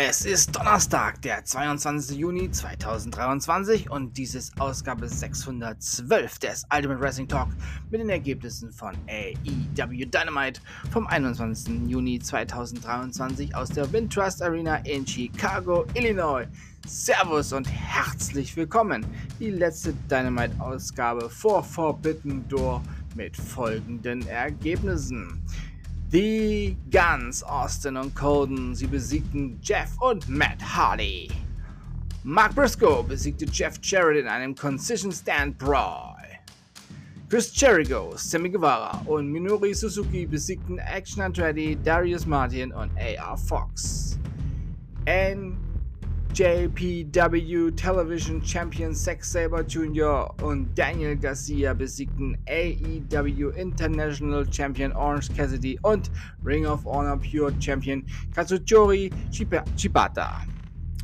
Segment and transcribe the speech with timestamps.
[0.00, 2.16] Es ist Donnerstag, der 22.
[2.16, 7.48] Juni 2023 und dies ist Ausgabe 612 des Ultimate Wrestling Talk
[7.90, 10.60] mit den Ergebnissen von AEW Dynamite
[10.92, 11.88] vom 21.
[11.88, 16.46] Juni 2023 aus der Wintrust Arena in Chicago, Illinois.
[16.86, 19.04] Servus und herzlich willkommen.
[19.40, 22.84] Die letzte Dynamite-Ausgabe vor Forbidden Door
[23.16, 25.44] mit folgenden Ergebnissen.
[26.10, 31.28] Die Guns, Austin und Colden, sie besiegten Jeff und Matt Hardy.
[32.24, 36.16] Mark Briscoe besiegte Jeff Jarrett in einem Concision Stand Brawl.
[37.28, 44.18] Chris Jericho, Sammy Guevara und Minori Suzuki besiegten Action Andretti, Darius Martin und AR Fox.
[45.06, 45.58] And
[46.38, 50.32] JPW Television Champion Zack Saber Jr.
[50.40, 56.12] und Daniel Garcia besiegten AEW International Champion Orange Cassidy und
[56.44, 59.10] Ring of Honor Pure Champion Katsujori
[59.76, 60.42] Chibata.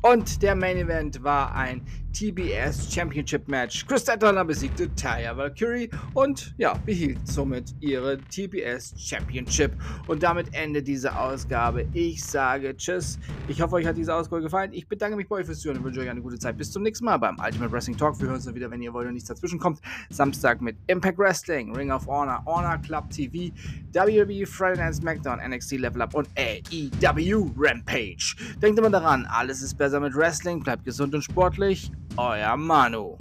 [0.00, 1.82] Und der Main Event war ein
[2.18, 3.86] TBS Championship Match.
[3.86, 9.70] Chris Statlander besiegte Taya Valkyrie und ja, behielt somit ihre TBS Championship.
[10.08, 11.86] Und damit endet diese Ausgabe.
[11.92, 13.20] Ich sage Tschüss.
[13.46, 14.72] Ich hoffe, euch hat diese Ausgabe gefallen.
[14.72, 16.58] Ich bedanke mich bei euch fürs Zuhören und wünsche euch eine gute Zeit.
[16.58, 18.18] Bis zum nächsten Mal beim Ultimate Wrestling Talk.
[18.18, 19.80] Wir hören uns dann wieder, wenn ihr wollt und nichts dazwischen kommt.
[20.10, 23.54] Samstag mit Impact Wrestling, Ring of Honor, Honor Club TV,
[23.92, 28.34] WWE Friday Night SmackDown, NXT Level Up und AEW Rampage.
[28.60, 30.64] Denkt immer daran, alles ist besser mit Wrestling.
[30.64, 31.92] Bleibt gesund und sportlich.
[32.20, 33.16] Olha, mano.